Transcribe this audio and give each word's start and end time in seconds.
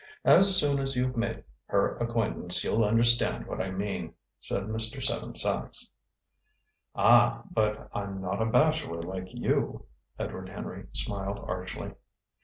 As 0.25 0.55
soon 0.57 0.79
as 0.79 0.95
you've 0.95 1.15
made 1.15 1.43
her 1.67 1.95
acquaintance 1.97 2.63
you'll 2.63 2.83
understand 2.83 3.45
what 3.45 3.61
I 3.61 3.69
mean," 3.69 4.15
said 4.39 4.63
Mr. 4.63 4.99
Seven 4.99 5.35
Sachs. 5.35 5.91
"Ah! 6.95 7.43
But 7.51 7.87
I'm 7.93 8.19
not 8.19 8.41
a 8.41 8.47
bachelor 8.47 9.03
like 9.03 9.31
you," 9.31 9.85
Edward 10.17 10.49
Henry 10.49 10.87
smiled 10.91 11.37
archly. 11.47 11.93